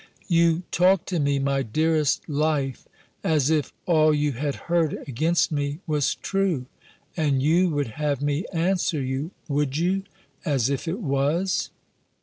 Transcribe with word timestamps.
"You 0.27 0.63
talk 0.71 1.05
to 1.05 1.19
me, 1.19 1.37
my 1.37 1.61
dearest 1.61 2.27
life, 2.27 2.87
as 3.23 3.51
if 3.51 3.71
all 3.85 4.15
you 4.15 4.31
had 4.31 4.55
heard 4.65 4.95
against 5.07 5.51
me 5.51 5.77
was 5.85 6.15
true; 6.15 6.65
and 7.15 7.43
you 7.43 7.69
would 7.69 7.89
have 8.01 8.19
me 8.19 8.45
answer 8.51 8.99
you, 8.99 9.29
(would 9.47 9.77
you?) 9.77 10.01
as 10.43 10.71
if 10.71 10.87
it 10.87 11.01
was." 11.01 11.69